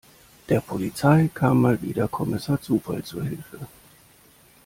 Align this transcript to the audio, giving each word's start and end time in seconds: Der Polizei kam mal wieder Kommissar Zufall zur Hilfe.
Der 0.49 0.61
Polizei 0.61 1.29
kam 1.31 1.61
mal 1.61 1.79
wieder 1.83 2.07
Kommissar 2.07 2.59
Zufall 2.59 3.03
zur 3.03 3.21
Hilfe. 3.23 3.59